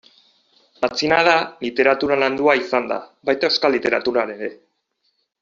[0.85, 2.97] Matxinada literaturan landua izan da,
[3.31, 4.51] baita euskal literaturan ere.